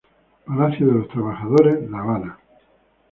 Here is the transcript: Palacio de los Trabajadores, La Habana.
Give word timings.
Palacio 0.47 0.87
de 0.87 0.93
los 0.93 1.07
Trabajadores, 1.09 1.87
La 1.91 1.99
Habana. 1.99 2.39